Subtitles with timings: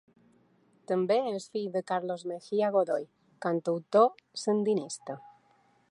[0.91, 3.07] També és fill de Carlos Mejia Godoy,
[3.47, 4.09] cantautor
[4.47, 5.21] sandinista.